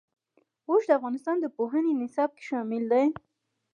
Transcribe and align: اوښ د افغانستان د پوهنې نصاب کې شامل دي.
اوښ 0.69 0.83
د 0.87 0.91
افغانستان 0.99 1.35
د 1.39 1.45
پوهنې 1.57 1.93
نصاب 2.01 2.29
کې 2.37 2.43
شامل 2.49 2.83
دي. 2.91 3.05